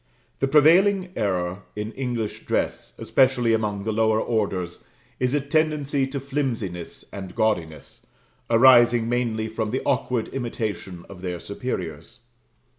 The 0.39 0.47
prevailing 0.47 1.09
error 1.15 1.61
in 1.75 1.91
English 1.91 2.47
dress, 2.47 2.93
especially 2.97 3.53
among 3.53 3.83
the 3.83 3.91
lower 3.91 4.19
orders, 4.19 4.83
is 5.19 5.35
a 5.35 5.39
tendency 5.39 6.07
to 6.07 6.19
flimsiness 6.19 7.05
and 7.13 7.35
gaudiness, 7.35 8.07
arising 8.49 9.07
mainly 9.07 9.47
from 9.47 9.69
the 9.69 9.83
awkward 9.85 10.29
imitation 10.29 11.05
of 11.07 11.21
their 11.21 11.39
superiors. 11.39 12.21